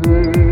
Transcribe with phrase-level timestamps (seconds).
[0.00, 0.51] day.